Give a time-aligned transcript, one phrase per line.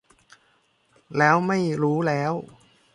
[1.17, 2.33] แล้วไม่รู้แล้ว